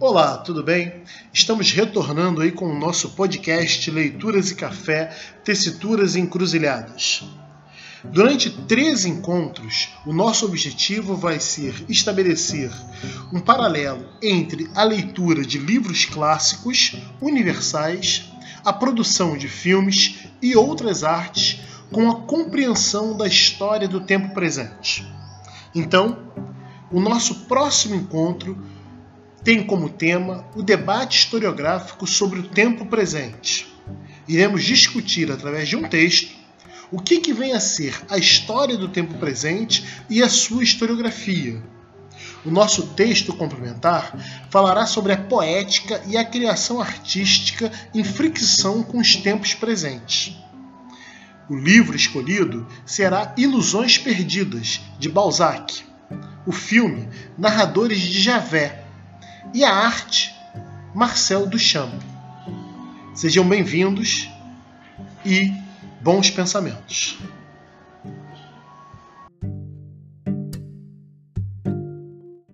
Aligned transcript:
Olá, 0.00 0.36
tudo 0.36 0.62
bem? 0.62 1.02
Estamos 1.32 1.72
retornando 1.72 2.40
aí 2.40 2.52
com 2.52 2.66
o 2.66 2.78
nosso 2.78 3.10
podcast 3.16 3.90
Leituras 3.90 4.48
e 4.48 4.54
Café, 4.54 5.06
Tessituras 5.42 6.14
e 6.14 6.20
Encruzilhadas. 6.20 7.24
Durante 8.04 8.48
três 8.48 9.04
encontros, 9.04 9.88
o 10.06 10.12
nosso 10.12 10.46
objetivo 10.46 11.16
vai 11.16 11.40
ser 11.40 11.84
estabelecer 11.88 12.70
um 13.32 13.40
paralelo 13.40 14.08
entre 14.22 14.70
a 14.72 14.84
leitura 14.84 15.42
de 15.42 15.58
livros 15.58 16.04
clássicos 16.04 16.94
universais, 17.20 18.30
a 18.64 18.72
produção 18.72 19.36
de 19.36 19.48
filmes 19.48 20.28
e 20.40 20.54
outras 20.54 21.02
artes 21.02 21.58
com 21.90 22.08
a 22.08 22.20
compreensão 22.20 23.16
da 23.16 23.26
história 23.26 23.88
do 23.88 23.98
tempo 23.98 24.32
presente. 24.32 25.04
Então, 25.74 26.30
o 26.88 27.00
nosso 27.00 27.46
próximo 27.46 27.96
encontro 27.96 28.56
tem 29.48 29.64
como 29.64 29.88
tema 29.88 30.44
o 30.54 30.62
debate 30.62 31.20
historiográfico 31.20 32.06
sobre 32.06 32.38
o 32.38 32.48
tempo 32.50 32.84
presente. 32.84 33.66
Iremos 34.28 34.62
discutir 34.62 35.32
através 35.32 35.66
de 35.66 35.74
um 35.74 35.88
texto 35.88 36.36
o 36.92 37.00
que, 37.00 37.18
que 37.18 37.32
vem 37.32 37.54
a 37.54 37.58
ser 37.58 37.98
a 38.10 38.18
história 38.18 38.76
do 38.76 38.88
tempo 38.88 39.14
presente 39.14 40.02
e 40.10 40.22
a 40.22 40.28
sua 40.28 40.62
historiografia. 40.62 41.62
O 42.44 42.50
nosso 42.50 42.88
texto 42.88 43.32
complementar 43.32 44.14
falará 44.50 44.84
sobre 44.84 45.14
a 45.14 45.16
poética 45.16 46.02
e 46.06 46.18
a 46.18 46.26
criação 46.26 46.78
artística 46.78 47.72
em 47.94 48.04
fricção 48.04 48.82
com 48.82 48.98
os 48.98 49.16
tempos 49.16 49.54
presentes. 49.54 50.36
O 51.48 51.56
livro 51.56 51.96
escolhido 51.96 52.66
será 52.84 53.32
Ilusões 53.34 53.96
Perdidas, 53.96 54.78
de 54.98 55.08
Balzac. 55.08 55.84
O 56.46 56.52
filme, 56.52 57.08
Narradores 57.38 57.98
de 57.98 58.20
Javé, 58.20 58.84
e 59.54 59.64
a 59.64 59.72
arte, 59.72 60.34
Marcel 60.94 61.46
Duchamp. 61.46 62.02
Sejam 63.14 63.48
bem-vindos 63.48 64.28
e 65.24 65.52
bons 66.00 66.30
pensamentos. 66.30 67.18